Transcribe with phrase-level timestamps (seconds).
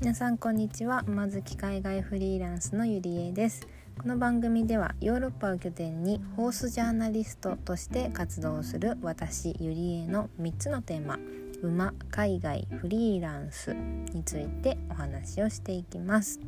[0.00, 1.02] 皆さんこんにちは。
[1.08, 3.66] 馬好き海外フリーランスのゆりえです。
[4.00, 11.18] この番組ではヨーロッパを拠点にホースジャーナリストとして活動する私ゆりえの3つのテーマ
[11.62, 16.38] 馬海外フリーランスについてお話をしていきます。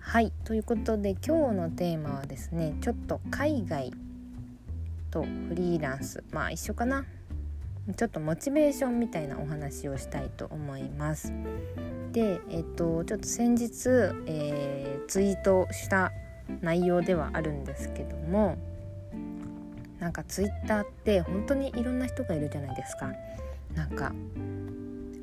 [0.00, 3.92] はいということで今日のテーマはですねちょっと海外
[5.12, 6.24] とフリーランス。
[6.32, 7.04] まあ一緒かな。
[7.96, 11.32] ちょっとモチベーションみたいなお話をしたいと思います。
[12.14, 13.88] で、えっと、ちょっと先日、
[14.26, 16.12] えー、ツイートした
[16.60, 18.56] 内容ではあるんですけども
[19.98, 23.12] なんかツイッターって本当にいろんな人がいるじゃないですか。
[23.74, 24.12] なんか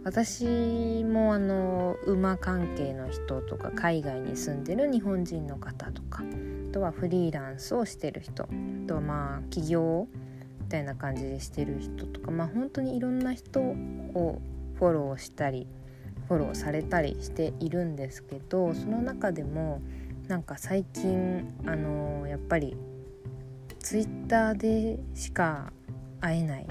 [0.04, 8.48] 私もあの馬関係の人とか海外に住んでる日本人の方とかあとはフリーランスをしてる人あ
[8.88, 10.08] とはまあ起業
[10.60, 14.42] みたいな感じでしてる人とかまあ本当にいろんな人を
[14.80, 15.68] フォローしたり
[16.32, 19.82] フォローされたりしているんですけどその中でも
[20.30, 22.78] なんか最近あのやっぱり
[23.80, 25.74] ツイッターでしか
[26.22, 26.68] 会えない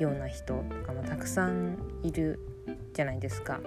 [0.00, 2.40] ような人とかもたくさんいる
[2.92, 3.60] じゃないですか。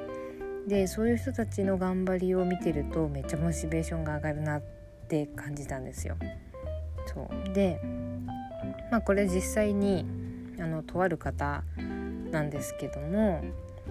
[0.67, 4.61] でそういう人たちの頑張りを見てるとめっちゃモチベーションが上がるなっ
[5.07, 6.17] て感じたんですよ。
[7.05, 7.79] そうで
[8.91, 10.05] まあこれ実際に
[10.59, 11.63] あのとある方
[12.31, 13.41] なんですけども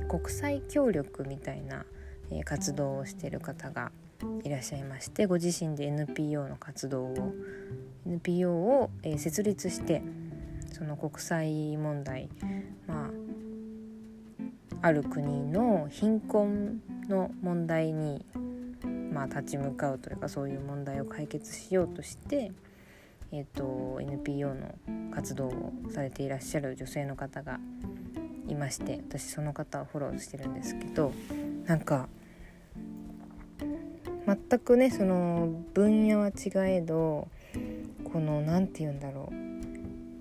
[0.09, 1.85] 国際協力みたいな、
[2.45, 3.93] 活動をしている方が
[4.43, 7.35] いらっしゃいましてご自身で NPO の活動を
[8.07, 10.03] NPO を、設立して
[10.73, 12.29] その国際問題
[12.87, 13.11] まあ
[14.87, 18.27] ある国の貧困の問題に、
[19.13, 22.53] まあ、立ち向かうというかそういう問題を解決しようとして、
[23.33, 24.75] えーと NPO の
[25.15, 27.59] 活動をされていらっしゃる女性の方が
[28.49, 31.13] いまして私その方をフォローしてるんですけど
[31.67, 32.09] なんか
[34.27, 36.33] 全くねその分野は違
[36.77, 37.29] えど
[38.13, 39.35] この何て言うんだろう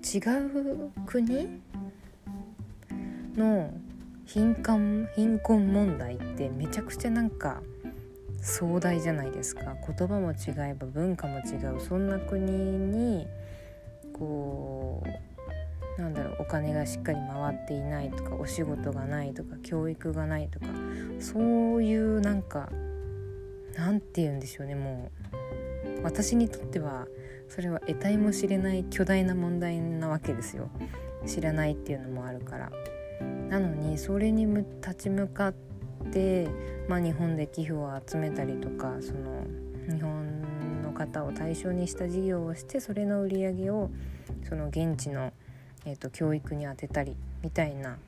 [0.04, 1.48] 違う国？
[3.36, 3.72] の
[4.26, 7.62] 貧困貧困問題ってめちゃくちゃなんか
[8.40, 9.74] 壮大じゃないですか。
[9.86, 11.80] 言葉も違えば文化も違う。
[11.80, 13.26] そんな国に
[14.12, 14.63] こうなんだろう
[16.46, 20.66] お金がしっかり回っていないとかお仕事がないとか教育がないとか
[21.20, 22.68] そういうなんか
[23.76, 25.10] なんて言うんでしょうねも
[26.00, 27.06] う私にとっては
[27.48, 30.70] それは得体も知れない巨大な問題なわけですよ。
[31.26, 32.72] 知らないっていうのもあるから。
[33.48, 34.46] なのにそれに
[34.82, 35.54] 立ち向かっ
[36.12, 36.48] て、
[36.88, 39.44] まあ、日本で寄付を集めたりとかその
[39.88, 43.90] 日本の方を対象にした事業をしてそれの売り上げを
[44.48, 45.32] その現地の
[45.86, 47.98] えーと、教育に充てたりみたいな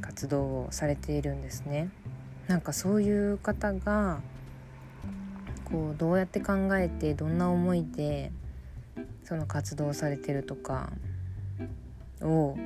[0.00, 1.90] 活動をされているんですね。
[2.46, 4.20] なんかそういう方が
[5.64, 8.32] こうどうやって考えてどんな思いで
[9.24, 10.90] その活動されてるとか
[12.22, 12.56] を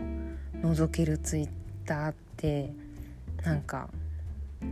[0.60, 1.48] 覗けるツイッ
[1.84, 2.72] ターって
[3.42, 3.88] なんか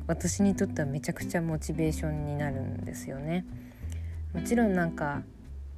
[0.06, 3.44] 私にとってはめちゃくちゃモチベーションになるんですよね。
[4.32, 5.22] もちろんなんか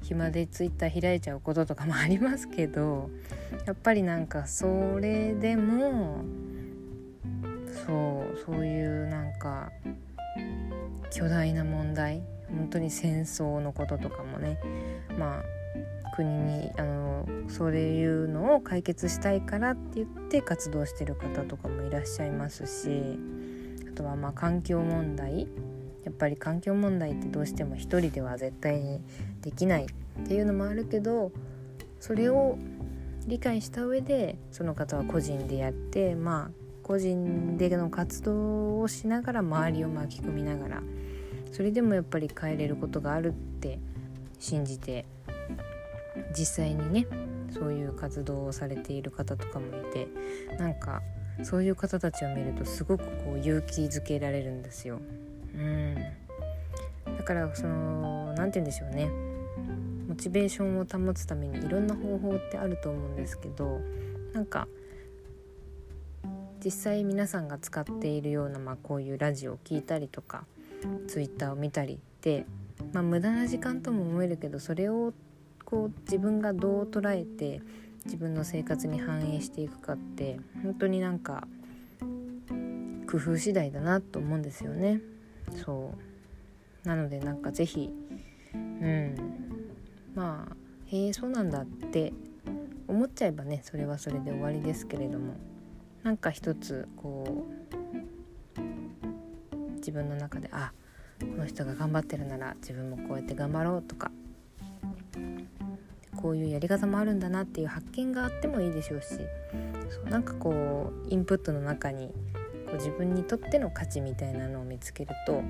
[0.02, 3.10] 暇でツイッター開いちゃうこととかもありますけど
[3.66, 6.24] やっぱりなんかそれでも
[7.86, 9.70] そうそういうなんか
[11.10, 14.58] 巨大な問題本当に戦争のこととかもね
[15.18, 15.42] まあ
[16.14, 23.18] 国にあのそういうのを解決したいからって言って活動してる方とかもいらっしゃいますし
[23.90, 25.48] あとはまあ環境問題
[26.12, 29.00] っぱり環境問題ってどうしても一人では絶対に
[29.40, 31.32] できないっていうのもあるけど
[32.00, 32.58] それを
[33.26, 36.50] 理解した上でその方は個人でやってまあ
[36.82, 40.82] 個人での活動をしながら周りを巻き込みながら
[41.52, 43.78] それでもやっぱり変えれることがあるって
[44.38, 45.04] 信じて
[46.36, 47.06] 実際にね
[47.50, 50.08] そういう活動をされている方とかもいて
[50.58, 51.02] なんか
[51.42, 55.00] そういう方たちを見るとすごくこう勇気づけられるんですよ。
[55.54, 55.96] うん
[57.16, 59.10] だからその何て言うんでしょうね
[60.08, 63.80] モチベーションを保つためにいろんな方法ってあると思うんですけど
[64.32, 64.66] なんか
[66.64, 70.44] 実際皆さんが使っているような、まあ、こういうラジオを聴いたりとか
[71.08, 72.46] ツイッターを見たりって、
[72.92, 75.12] まあ、無駄な時間とも思えるけどそれを
[75.64, 77.60] こう自分がどう捉えて
[78.04, 81.46] 自分の生活に反映していくかって本当になんか
[83.10, 85.00] 工夫次第だなと思うんですよね。
[85.64, 85.92] そ
[86.84, 87.90] うなのでなんか是非
[88.54, 89.14] うん
[90.14, 90.56] まあ
[90.86, 92.12] へえそうなんだって
[92.88, 95.34] 思っちゃえばねそれはそれで終わりですけれども
[96.02, 97.62] なんか一つこう
[99.76, 100.72] 自分の中であ
[101.20, 104.10] この人が頑張ってるなら自分もこうやって頑張ろうとか
[106.16, 109.08] こういうやり方もあるんだなっていう発見があってもいいでしょうし
[109.90, 112.12] そうなんかこうインプットの中に
[112.72, 115.42] こう自分にとっての価値みたいなのを見つけると、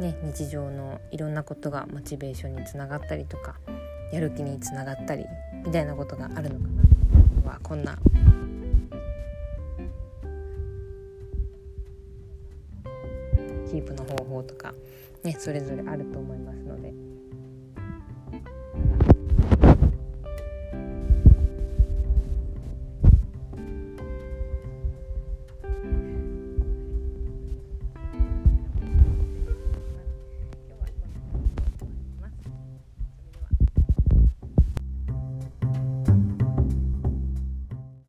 [0.00, 3.56] ね、日常のいろんなことがモチベーションにつながったりとか
[4.12, 5.24] やる気につながったり
[5.66, 6.68] みたいなことがあるのか
[7.42, 7.98] なはこんな
[13.68, 14.72] キープの方法とか、
[15.24, 16.67] ね、それぞれあると思います。